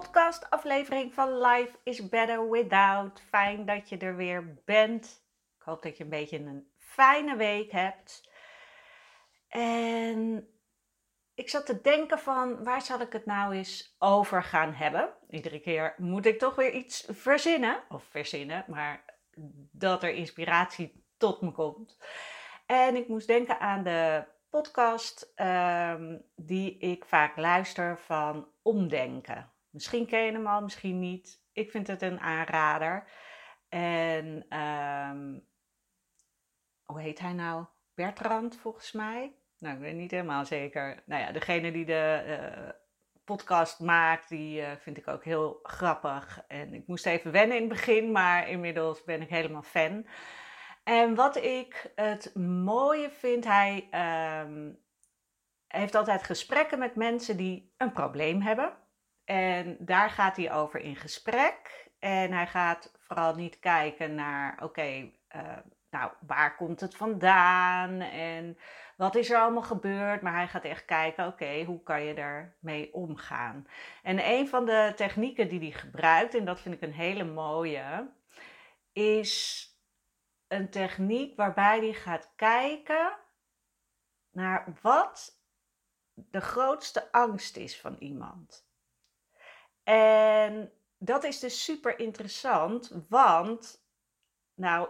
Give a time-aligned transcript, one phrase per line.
[0.00, 3.20] podcast aflevering van Life is Better Without.
[3.28, 5.24] Fijn dat je er weer bent.
[5.56, 8.30] Ik hoop dat je een beetje een fijne week hebt.
[9.48, 10.48] En
[11.34, 15.14] ik zat te denken van waar zal ik het nou eens over gaan hebben?
[15.28, 17.82] Iedere keer moet ik toch weer iets verzinnen.
[17.88, 19.04] Of verzinnen, maar
[19.72, 21.98] dat er inspiratie tot me komt.
[22.66, 29.52] En ik moest denken aan de podcast um, die ik vaak luister van Omdenken.
[29.74, 31.42] Misschien ken je hem al, misschien niet.
[31.52, 33.08] Ik vind het een aanrader.
[33.68, 35.46] En um,
[36.84, 37.64] hoe heet hij nou?
[37.94, 39.36] Bertrand, volgens mij.
[39.58, 41.02] Nou, ik weet niet helemaal zeker.
[41.06, 42.68] Nou ja, degene die de uh,
[43.24, 46.44] podcast maakt, die uh, vind ik ook heel grappig.
[46.48, 50.06] En ik moest even wennen in het begin, maar inmiddels ben ik helemaal fan.
[50.84, 53.88] En wat ik het mooie vind, hij
[54.44, 54.78] um,
[55.66, 58.82] heeft altijd gesprekken met mensen die een probleem hebben.
[59.24, 61.88] En daar gaat hij over in gesprek.
[61.98, 65.56] En hij gaat vooral niet kijken naar, oké, uh,
[65.90, 68.58] nou, waar komt het vandaan en
[68.96, 70.22] wat is er allemaal gebeurd?
[70.22, 73.66] Maar hij gaat echt kijken, oké, hoe kan je ermee omgaan?
[74.02, 78.10] En een van de technieken die hij gebruikt, en dat vind ik een hele mooie,
[78.92, 79.68] is
[80.48, 83.16] een techniek waarbij hij gaat kijken
[84.30, 85.42] naar wat
[86.14, 88.66] de grootste angst is van iemand.
[89.84, 93.84] En dat is dus super interessant, want,
[94.54, 94.88] nou,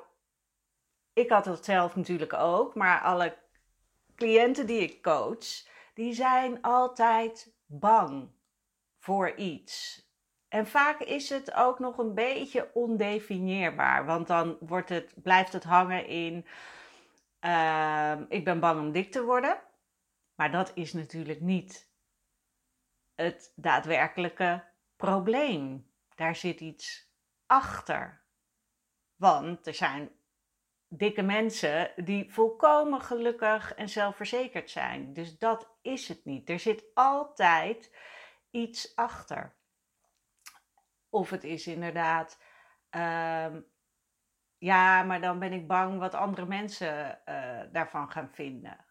[1.12, 3.36] ik had dat zelf natuurlijk ook, maar alle
[4.14, 8.30] cliënten die ik coach, die zijn altijd bang
[8.98, 10.02] voor iets.
[10.48, 15.64] En vaak is het ook nog een beetje ondefinieerbaar, want dan wordt het, blijft het
[15.64, 16.46] hangen in:
[17.40, 19.60] uh, ik ben bang om dik te worden.
[20.34, 21.92] Maar dat is natuurlijk niet
[23.14, 24.64] het daadwerkelijke
[25.04, 25.92] probleem.
[26.14, 27.12] Daar zit iets
[27.46, 28.24] achter.
[29.16, 30.10] Want er zijn
[30.88, 35.12] dikke mensen die volkomen gelukkig en zelfverzekerd zijn.
[35.12, 36.50] Dus dat is het niet.
[36.50, 37.96] Er zit altijd
[38.50, 39.56] iets achter.
[41.08, 42.40] Of het is inderdaad,
[42.90, 43.56] uh,
[44.58, 48.84] ja, maar dan ben ik bang wat andere mensen uh, daarvan gaan vinden.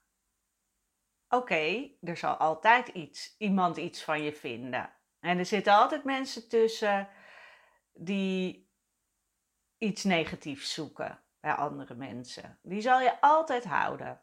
[1.29, 4.94] Oké, er zal altijd iets, iemand iets van je vinden.
[5.23, 7.09] En er zitten altijd mensen tussen
[7.94, 8.72] die
[9.78, 12.59] iets negatiefs zoeken bij andere mensen.
[12.61, 14.22] Die zal je altijd houden.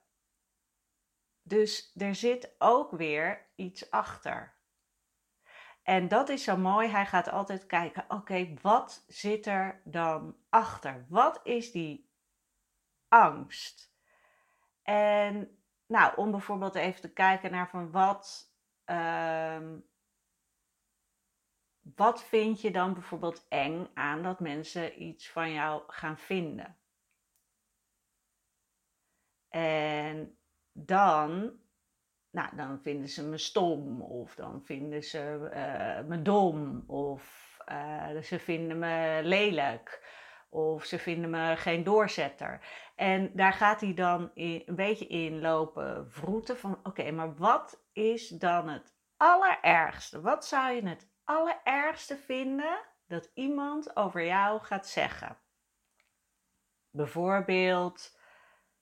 [1.42, 4.54] Dus er zit ook weer iets achter.
[5.82, 6.88] En dat is zo mooi.
[6.88, 11.06] Hij gaat altijd kijken: oké, wat zit er dan achter?
[11.08, 12.10] Wat is die
[13.08, 13.94] angst?
[14.82, 18.54] En nou, om bijvoorbeeld even te kijken naar van wat.
[18.84, 19.89] Um,
[21.94, 26.76] wat vind je dan bijvoorbeeld eng aan dat mensen iets van jou gaan vinden?
[29.48, 30.38] En
[30.72, 31.52] dan,
[32.30, 38.18] nou, dan vinden ze me stom, of dan vinden ze uh, me dom, of uh,
[38.18, 40.08] ze vinden me lelijk,
[40.48, 42.60] of ze vinden me geen doorzetter.
[42.96, 47.84] En daar gaat hij dan in, een beetje in lopen vroeten van, oké, maar wat
[47.92, 50.20] is dan het allerergste?
[50.20, 55.38] Wat zou je het allerergste vinden dat iemand over jou gaat zeggen?
[56.90, 58.18] Bijvoorbeeld,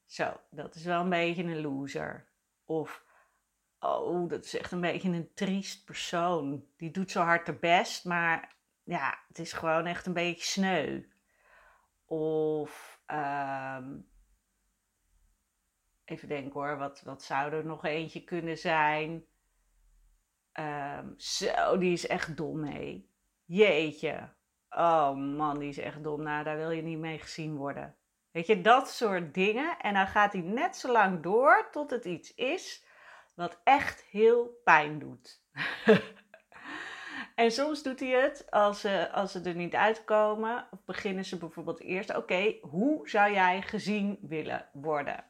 [0.05, 2.29] zo, dat is wel een beetje een loser.
[2.65, 3.05] Of,
[3.79, 6.65] oh, dat is echt een beetje een triest persoon.
[6.77, 11.03] Die doet zo hard haar best, maar ja, het is gewoon echt een beetje sneu.
[12.05, 14.09] Of, um,
[16.05, 19.27] even denken hoor, wat, wat zou er nog eentje kunnen zijn?
[20.58, 23.10] Um, zo, die is echt dom mee.
[23.44, 24.28] Jeetje.
[24.70, 26.22] Oh man, die is echt dom.
[26.22, 27.96] Nou, daar wil je niet mee gezien worden.
[28.31, 29.78] Weet je, dat soort dingen.
[29.78, 32.84] En dan gaat hij net zo lang door tot het iets is
[33.34, 35.43] wat echt heel pijn doet.
[37.34, 40.69] en soms doet hij het als ze, als ze er niet uitkomen.
[40.70, 45.25] Of beginnen ze bijvoorbeeld eerst: oké, hoe zou jij gezien willen worden?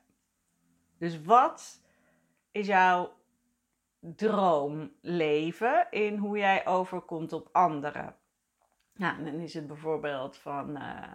[0.99, 1.83] Dus wat
[2.53, 3.18] is jouw
[4.01, 8.17] droomleven in hoe jij overkomt op anderen?
[8.93, 10.77] Nou, dan is het bijvoorbeeld van.
[10.77, 11.15] Uh,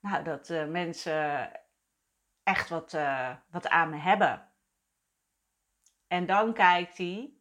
[0.00, 1.50] nou, dat uh, mensen
[2.42, 4.52] echt wat, uh, wat aan me hebben.
[6.06, 7.34] En dan kijkt hij,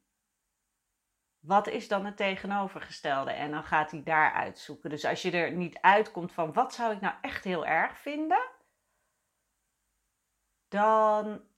[1.40, 3.32] wat is dan het tegenovergestelde?
[3.32, 4.90] En dan gaat hij daar uitzoeken.
[4.90, 8.50] Dus als je er niet uitkomt van, wat zou ik nou echt heel erg vinden?
[10.68, 11.49] Dan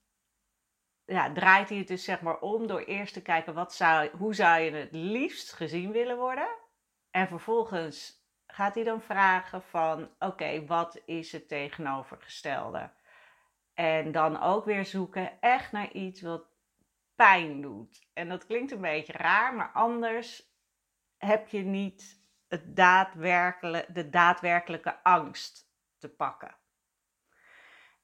[1.11, 4.35] ja, draait hij het dus zeg maar om door eerst te kijken, wat zou, hoe
[4.35, 6.47] zou je het liefst gezien willen worden?
[7.11, 12.91] En vervolgens gaat hij dan vragen van, oké, wat is het tegenovergestelde?
[13.73, 16.45] En dan ook weer zoeken echt naar iets wat
[17.15, 18.07] pijn doet.
[18.13, 20.53] En dat klinkt een beetje raar, maar anders
[21.17, 26.55] heb je niet het daadwerkelijke, de daadwerkelijke angst te pakken.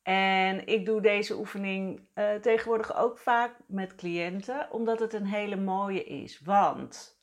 [0.07, 5.56] En ik doe deze oefening uh, tegenwoordig ook vaak met cliënten, omdat het een hele
[5.56, 6.39] mooie is.
[6.39, 7.21] Want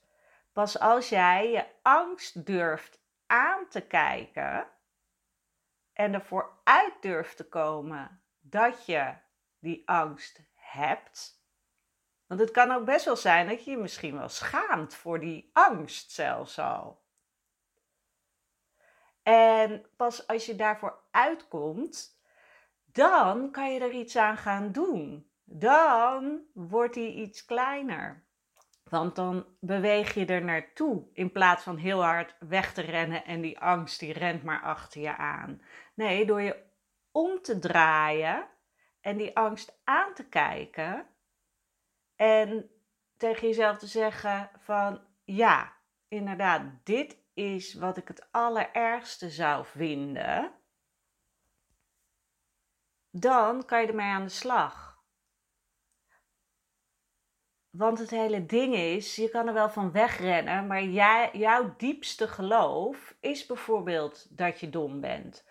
[0.52, 4.66] pas als jij je angst durft aan te kijken
[5.92, 9.14] en ervoor uit durft te komen dat je
[9.58, 11.42] die angst hebt,
[12.26, 15.50] want het kan ook best wel zijn dat je je misschien wel schaamt voor die
[15.52, 17.02] angst zelfs al.
[19.22, 22.13] En pas als je daarvoor uitkomt,
[22.94, 25.30] dan kan je er iets aan gaan doen.
[25.44, 28.24] Dan wordt die iets kleiner.
[28.84, 33.40] Want dan beweeg je er naartoe in plaats van heel hard weg te rennen en
[33.40, 35.62] die angst die rent maar achter je aan.
[35.94, 36.62] Nee, door je
[37.12, 38.48] om te draaien
[39.00, 41.06] en die angst aan te kijken,
[42.16, 42.70] en
[43.16, 45.72] tegen jezelf te zeggen van ja,
[46.08, 50.52] inderdaad, dit is wat ik het allerergste zou vinden.
[53.16, 55.02] Dan kan je ermee aan de slag.
[57.70, 62.28] Want het hele ding is, je kan er wel van wegrennen, maar jij, jouw diepste
[62.28, 65.44] geloof is bijvoorbeeld dat je dom bent.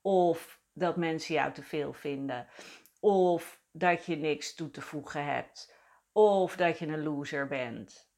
[0.00, 2.48] Of dat mensen jou te veel vinden.
[3.00, 5.76] Of dat je niks toe te voegen hebt
[6.12, 8.10] of dat je een loser bent.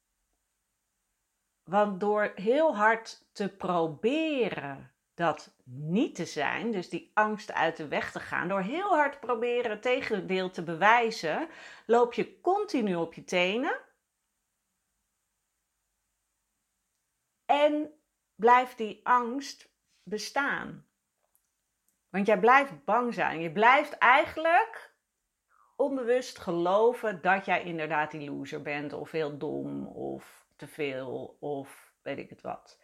[1.63, 4.90] Want door heel hard te proberen
[5.21, 9.19] dat niet te zijn, dus die angst uit de weg te gaan, door heel hard
[9.19, 11.49] proberen het tegendeel te bewijzen,
[11.85, 13.79] loop je continu op je tenen.
[17.45, 17.93] En
[18.35, 19.73] blijft die angst
[20.03, 20.85] bestaan.
[22.09, 23.41] Want jij blijft bang zijn.
[23.41, 24.93] Je blijft eigenlijk
[25.75, 31.93] onbewust geloven dat jij inderdaad die loser bent, of heel dom, of te veel, of
[32.01, 32.79] weet ik het wat.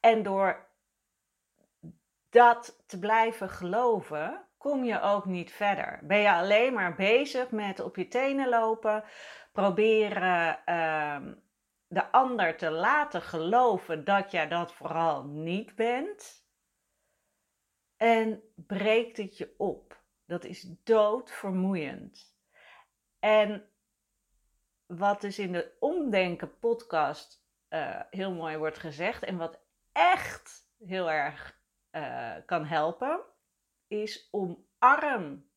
[0.00, 0.70] En door
[2.32, 5.98] dat te blijven geloven, kom je ook niet verder.
[6.02, 9.04] Ben je alleen maar bezig met op je tenen lopen,
[9.52, 11.32] proberen uh,
[11.86, 16.46] de ander te laten geloven dat jij dat vooral niet bent.
[17.96, 20.02] En breekt het je op.
[20.26, 22.36] Dat is doodvermoeiend.
[23.18, 23.70] En
[24.86, 29.60] wat dus in de Omdenken podcast uh, heel mooi wordt gezegd en wat
[29.92, 31.60] echt heel erg
[31.92, 33.20] uh, kan helpen,
[33.86, 35.50] is omarm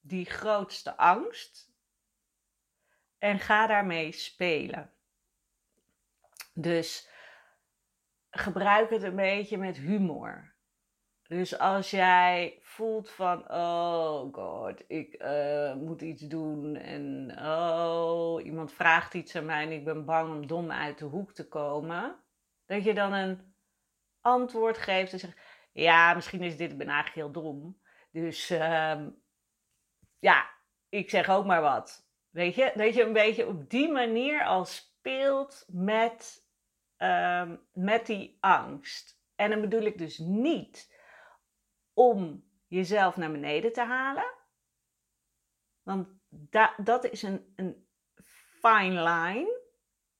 [0.00, 1.72] die grootste angst
[3.18, 4.92] en ga daarmee spelen.
[6.54, 7.08] Dus
[8.30, 10.52] gebruik het een beetje met humor.
[11.28, 18.72] Dus als jij voelt van, oh god, ik uh, moet iets doen en oh, iemand
[18.72, 22.16] vraagt iets aan mij en ik ben bang om dom uit de hoek te komen,
[22.66, 23.53] dat je dan een
[24.24, 25.38] antwoord geeft en zegt,
[25.72, 27.80] ja, misschien is dit, ik ben eigenlijk heel dom.
[28.10, 29.06] Dus uh,
[30.18, 30.50] ja,
[30.88, 32.08] ik zeg ook maar wat.
[32.30, 36.48] Weet je, dat je een beetje op die manier al speelt met,
[36.98, 39.22] uh, met die angst.
[39.34, 40.94] En dan bedoel ik dus niet
[41.92, 44.32] om jezelf naar beneden te halen.
[45.82, 47.88] Want da dat is een, een
[48.60, 49.62] fine line.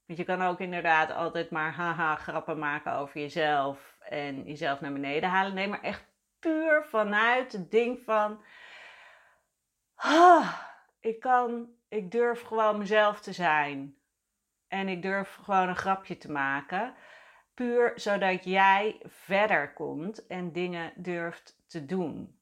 [0.07, 4.93] Want je kan ook inderdaad altijd maar haha grappen maken over jezelf en jezelf naar
[4.93, 5.55] beneden halen.
[5.55, 6.05] Nee, maar echt
[6.39, 8.43] puur vanuit het ding van.
[9.95, 10.61] Ah,
[11.01, 13.97] ik kan, ik durf gewoon mezelf te zijn.
[14.69, 16.95] En ik durf gewoon een grapje te maken.
[17.55, 22.39] Puur zodat jij verder komt en dingen durft te doen.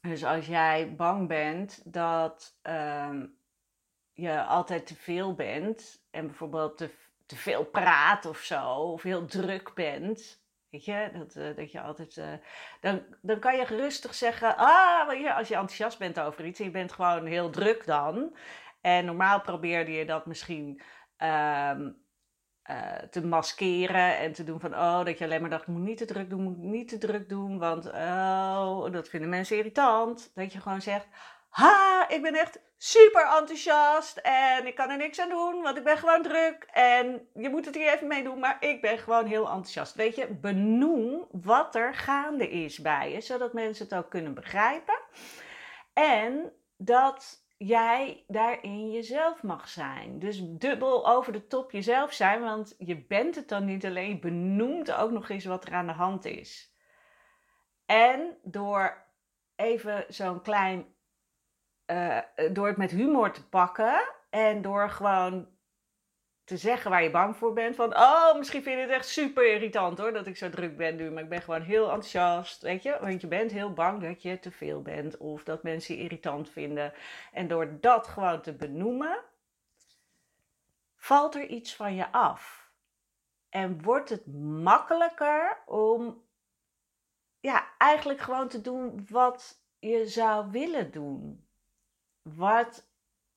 [0.00, 3.26] Dus als jij bang bent dat ehm,
[4.12, 6.90] je altijd te veel bent en bijvoorbeeld te,
[7.26, 10.45] te veel praat of zo, of heel druk bent,
[11.12, 12.32] dat, eh, dat je altijd, uh,
[12.80, 16.70] dan, dan kan je rustig zeggen, ah, als je enthousiast bent over iets en je
[16.70, 18.36] bent gewoon heel druk dan,
[18.80, 20.80] en normaal probeerde je dat misschien
[21.16, 21.90] ehm,
[22.70, 25.98] uh, te maskeren en te doen van, oh, dat je alleen maar dacht, moet niet
[25.98, 30.30] te druk doen, moet niet te druk doen, want oh, dat vinden mensen irritant.
[30.34, 31.06] Dat je gewoon zegt,
[31.48, 35.84] ha, ik ben echt super enthousiast en ik kan er niks aan doen, want ik
[35.84, 39.26] ben gewoon druk en je moet het hier even mee doen, maar ik ben gewoon
[39.26, 39.94] heel enthousiast.
[39.94, 44.98] Weet je, benoem wat er gaande is bij je, zodat mensen het ook kunnen begrijpen.
[45.92, 50.18] En dat jij daarin jezelf mag zijn.
[50.18, 54.18] Dus dubbel over de top jezelf zijn, want je bent het dan niet alleen, je
[54.18, 56.74] benoemt ook nog eens wat er aan de hand is.
[57.86, 59.04] En door
[59.56, 60.95] even zo'n klein,
[61.86, 62.18] uh,
[62.52, 65.48] door het met humor te pakken en door gewoon
[66.46, 67.76] te zeggen waar je bang voor bent.
[67.76, 70.96] Van, oh, misschien vind je het echt super irritant hoor, dat ik zo druk ben
[70.96, 71.10] nu.
[71.10, 72.98] Maar ik ben gewoon heel enthousiast, weet je.
[73.00, 76.50] Want je bent heel bang dat je te veel bent of dat mensen je irritant
[76.50, 76.92] vinden.
[77.32, 79.18] En door dat gewoon te benoemen,
[80.96, 82.70] valt er iets van je af.
[83.48, 84.26] En wordt het
[84.62, 86.22] makkelijker om,
[87.40, 91.45] ja, eigenlijk gewoon te doen wat je zou willen doen.
[92.34, 92.88] Wat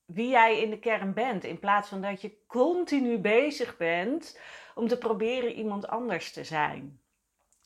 [0.05, 1.43] wie jij in de kern bent.
[1.43, 4.39] In plaats van dat je continu bezig bent
[4.75, 7.01] om te proberen iemand anders te zijn.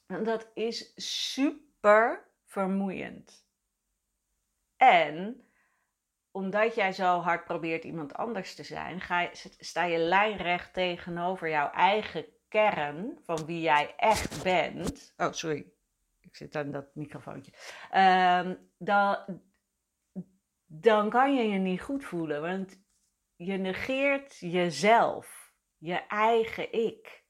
[0.07, 3.47] En dat is super vermoeiend.
[4.77, 5.47] En
[6.31, 11.49] omdat jij zo hard probeert iemand anders te zijn, ga je, sta je lijnrecht tegenover
[11.49, 15.13] jouw eigen kern van wie jij echt bent.
[15.17, 15.71] Oh, sorry.
[16.21, 17.51] Ik zit aan dat microfoontje.
[17.95, 19.41] Um, dan,
[20.75, 22.41] dan kan je je niet goed voelen.
[22.41, 22.83] Want
[23.35, 27.25] je negeert jezelf, je eigen ik.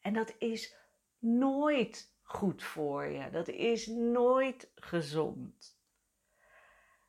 [0.00, 0.76] En dat is
[1.18, 3.30] nooit goed voor je.
[3.30, 5.78] Dat is nooit gezond.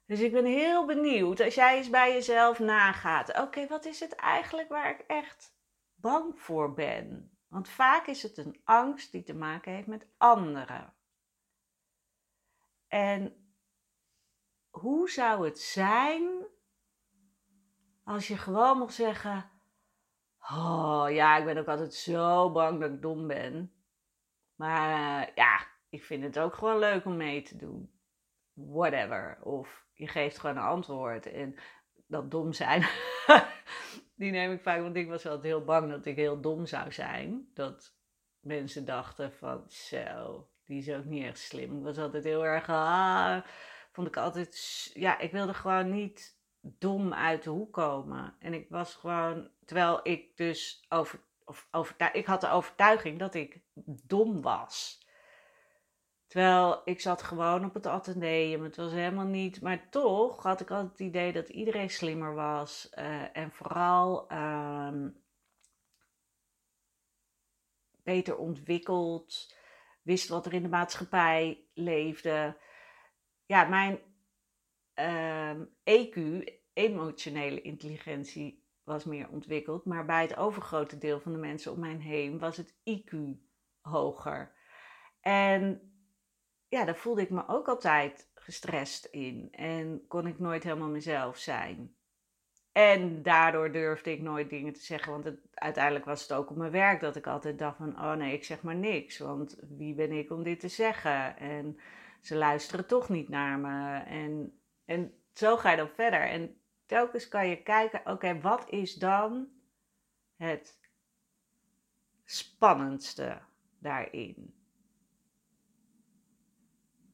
[0.06, 3.40] Dus ik ben heel benieuwd als jij eens bij jezelf nagaat.
[3.40, 5.56] Oké, wat is het eigenlijk waar ik echt
[5.96, 7.38] bang voor ben?
[7.48, 10.94] Want vaak is het een angst die te maken heeft met anderen.
[12.88, 13.41] En
[14.72, 16.46] hoe zou het zijn
[18.04, 19.50] als je gewoon mocht zeggen:
[20.50, 23.74] Oh ja, ik ben ook altijd zo bang dat ik dom ben.
[24.56, 27.92] Maar uh, ja, ik vind het ook gewoon leuk om mee te doen.
[28.54, 29.38] Whatever.
[29.42, 31.26] Of je geeft gewoon een antwoord.
[31.26, 31.56] En
[32.08, 32.86] dat dom zijn,
[34.16, 36.92] die neem ik vaak, want ik was altijd heel bang dat ik heel dom zou
[36.92, 37.50] zijn.
[37.54, 37.96] Dat
[38.40, 41.78] mensen dachten van, zo, die is ook niet echt slim.
[41.78, 43.42] Ik was altijd heel erg, ah,
[43.92, 48.36] vond ik altijd, ja, ik wilde gewoon niet dom uit de hoek komen.
[48.40, 53.36] En ik was gewoon, terwijl ik dus over, of overtuig, ik had de overtuiging dat
[53.36, 53.62] ik
[54.04, 55.00] dom was.
[56.28, 60.72] Terwijl ik zat gewoon op het ateneum, het was helemaal niet, maar toch had ik
[60.72, 62.90] altijd het idee dat iedereen slimmer was.
[62.98, 65.06] Uh, en vooral uh,
[68.04, 69.56] beter ontwikkeld,
[70.02, 72.58] wist wat er in de maatschappij leefde
[73.52, 74.00] ja, mijn
[75.84, 76.42] EQ, ehm,
[76.74, 79.86] emotionele intelligentie, was meer ontwikkeld.
[79.86, 83.16] Maar bij het overgrote deel van de mensen om mij heen was het IQ
[83.82, 84.52] hoger.
[85.22, 85.92] En
[86.68, 89.48] ja, daar voelde ik me ook altijd gestrest in.
[89.52, 91.96] En kon ik nooit helemaal mezelf zijn.
[92.72, 95.12] En daardoor durfde ik nooit dingen te zeggen.
[95.12, 98.00] Want uiteindelijk was het ook op mijn werk dat ik altijd dacht van...
[98.00, 99.18] Oh nee, ik zeg maar niks.
[99.18, 101.38] Want wie ben ik om dit te zeggen?
[101.38, 101.78] En
[102.22, 104.00] ze luisteren toch niet naar me.
[104.00, 106.22] En, en zo ga je dan verder.
[106.22, 109.48] En telkens kan je kijken, oké, wat is dan
[110.36, 110.80] het
[112.26, 113.42] spannendste
[113.80, 114.56] daarin?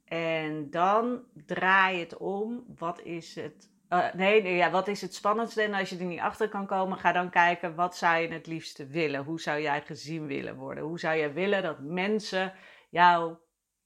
[0.05, 2.65] En dan draai je het om.
[2.77, 3.69] Wat is het.
[3.89, 5.61] Uh, nee, nee ja, wat is het spannendste?
[5.61, 8.47] En als je er niet achter kan komen, ga dan kijken wat zou je het
[8.47, 9.23] liefste willen?
[9.23, 10.83] Hoe zou jij gezien willen worden?
[10.83, 12.53] Hoe zou je willen dat mensen
[12.89, 13.37] jou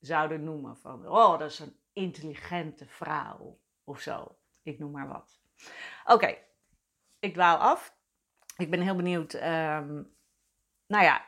[0.02, 0.78] zouden noemen.
[0.78, 4.36] Van, oh, dat is een intelligente vrouw of zo.
[4.64, 5.40] Ik noem maar wat.
[6.06, 6.38] Oké,
[7.20, 7.96] ik dwaal af.
[8.58, 9.34] Ik ben heel benieuwd.
[9.34, 10.16] Um,
[10.88, 11.26] nou ja,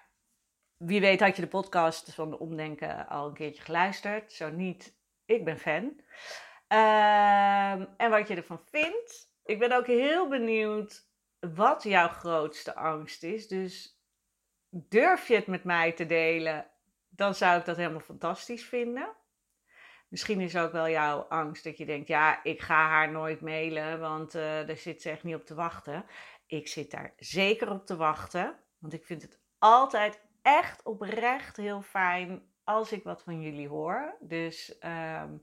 [0.77, 4.32] wie weet had je de podcast van de Omdenken al een keertje geluisterd.
[4.32, 5.84] Zo niet, ik ben fan.
[5.84, 9.32] Um, en wat je ervan vindt.
[9.44, 11.08] Ik ben ook heel benieuwd
[11.39, 13.48] wat jouw grootste angst is.
[13.48, 14.01] Dus
[14.70, 16.73] durf je het met mij te delen
[17.15, 19.15] dan zou ik dat helemaal fantastisch vinden.
[20.08, 24.00] Misschien is ook wel jouw angst dat je denkt, ja, ik ga haar nooit mailen,
[24.00, 26.05] want uh, daar zit ze echt niet op te wachten.
[26.48, 31.82] Ik zit daar zeker op te wachten, want ik vind het altijd echt oprecht heel
[31.82, 34.17] fijn als ik wat van jullie hoor.
[34.20, 34.77] Dus
[35.22, 35.41] um,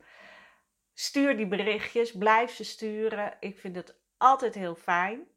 [0.94, 3.36] stuur die berichtjes, blijf ze sturen.
[3.40, 5.28] Ik vind het altijd heel fijn.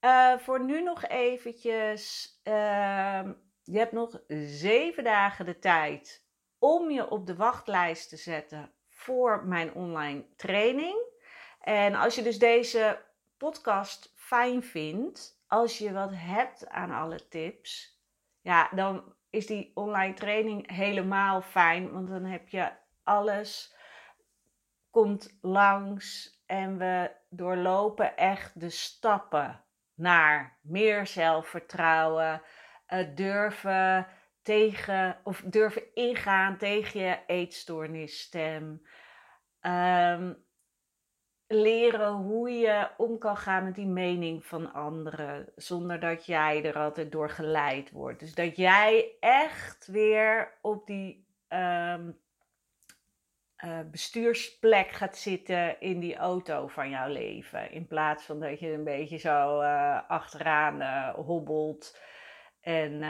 [0.00, 3.30] Uh, voor nu nog eventjes, uh,
[3.64, 6.26] je hebt nog zeven dagen de tijd
[6.58, 10.96] om je op de wachtlijst te zetten voor mijn online training.
[11.60, 13.02] En als je dus deze
[13.36, 18.00] podcast fijn vindt, als je wat hebt aan alle tips,
[18.40, 23.74] ja, dan is die online training helemaal fijn, want dan heb je alles
[24.94, 32.42] komt langs en we doorlopen echt de stappen naar meer zelfvertrouwen,
[33.14, 34.06] durven
[34.42, 38.82] tegen of durven ingaan tegen je eetstoornisstem.
[39.60, 40.44] Um,
[41.46, 46.78] leren hoe je om kan gaan met die mening van anderen, zonder dat jij er
[46.78, 48.20] altijd door geleid wordt.
[48.20, 52.18] Dus dat jij echt weer op die um,
[53.64, 57.70] uh, bestuursplek gaat zitten in die auto van jouw leven.
[57.70, 61.98] In plaats van dat je een beetje zo uh, achteraan hobbelt
[62.64, 63.02] en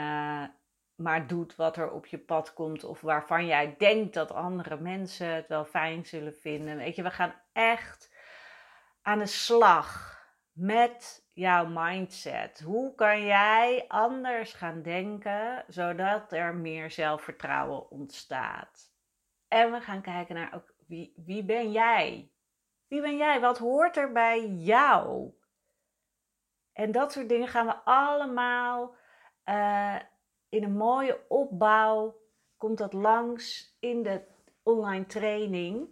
[0.95, 5.27] maar doet wat er op je pad komt of waarvan jij denkt dat andere mensen
[5.27, 6.77] het wel fijn zullen vinden.
[6.77, 8.13] Weet je, we gaan echt
[9.01, 10.15] aan de slag
[10.51, 12.61] met jouw mindset.
[12.61, 18.93] Hoe kan jij anders gaan denken zodat er meer zelfvertrouwen ontstaat?
[19.47, 22.31] En we gaan kijken naar ook wie, wie ben jij?
[22.87, 23.39] Wie ben jij?
[23.39, 25.33] Wat hoort er bij jou?
[26.73, 28.95] En dat soort dingen gaan we allemaal
[29.49, 29.95] uh,
[30.49, 32.15] in een mooie opbouw.
[32.57, 34.21] Komt dat langs in de
[34.63, 35.87] online training.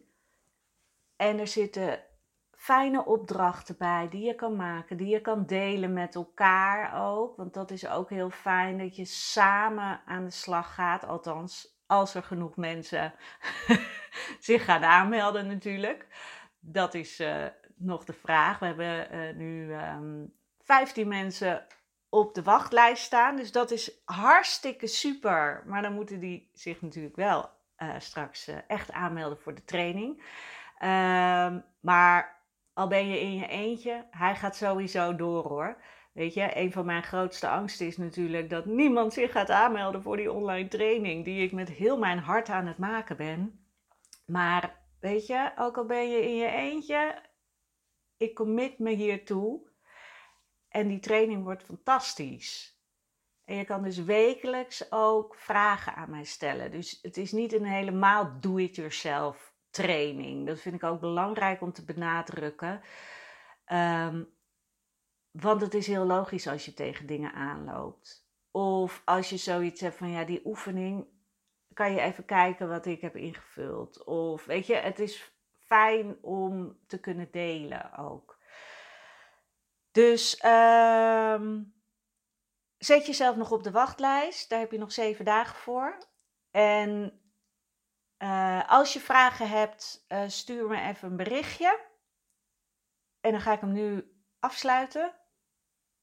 [1.15, 2.03] En er zitten
[2.51, 7.37] fijne opdrachten bij die je kan maken, die je kan delen met elkaar ook.
[7.37, 11.05] Want dat is ook heel fijn dat je samen aan de slag gaat.
[11.05, 13.13] Althans, als er genoeg mensen
[14.39, 16.07] zich gaan aanmelden natuurlijk.
[16.59, 18.59] Dat is uh, nog de vraag.
[18.59, 20.25] We hebben uh, nu um, ehm,
[20.59, 21.66] 15 mensen
[22.13, 23.35] op de wachtlijst staan.
[23.35, 25.63] Dus dat is hartstikke super.
[25.65, 30.23] Maar dan moeten die zich natuurlijk wel uh, straks echt aanmelden voor de training.
[30.77, 32.41] Ehm, maar
[32.73, 35.77] al ben je in je eentje, hij gaat sowieso door hoor.
[36.11, 40.17] Weet je, een van mijn grootste angsten is natuurlijk dat niemand zich gaat aanmelden voor
[40.17, 43.65] die online training die ik met heel mijn hart aan het maken ben.
[44.25, 47.21] Maar weet je, ook al ben je in je eentje,
[48.17, 49.71] ik commit me hiertoe.
[50.74, 52.77] En die training wordt fantastisch.
[53.46, 56.72] En je kan dus wekelijks ook vragen aan mij stellen.
[56.72, 60.48] Dus het is niet een helemaal do-it-yourself training.
[60.48, 62.81] Dat vind ik ook belangrijk om te benadrukken.
[63.72, 64.33] Um,
[65.31, 68.27] want het is heel logisch als je tegen dingen aanloopt.
[68.51, 71.07] Of als je zoiets hebt van ja, die oefening,
[71.74, 74.03] kan je even kijken wat ik heb ingevuld.
[74.03, 78.32] Of weet je, het is fijn om te kunnen delen ook.
[79.94, 81.74] Dus um,
[82.77, 84.50] zet jezelf nog op de wachtlijst.
[84.50, 86.08] Daar heb je nog zeven dagen voor.
[86.51, 87.22] En
[88.18, 91.79] uh, als je vragen hebt, uh, stuur me even een berichtje.
[93.22, 95.16] En dan ga ik hem nu afsluiten.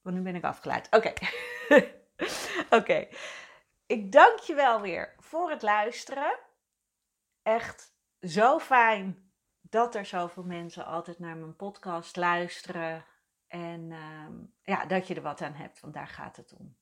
[0.00, 0.86] Want nu ben ik afgeleid.
[0.90, 1.12] Oké.
[2.78, 3.08] Oké.
[3.86, 6.38] Ik dank je wel weer voor het luisteren.
[7.42, 13.04] Echt zo fijn dat er zoveel mensen altijd naar mijn podcast luisteren.
[13.50, 13.98] En uh,
[14.62, 16.76] ja, dat je er wat aan hebt, want daar gaat het om.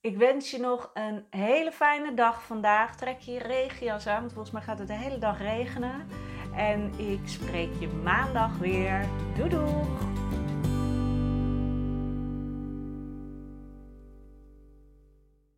[0.00, 2.96] Ik wens je nog een hele fijne dag vandaag.
[2.96, 6.08] Trek je regenjas aan, want volgens mij gaat het de hele dag regenen.
[6.54, 9.08] En ik spreek je maandag weer.
[9.36, 10.05] Doei!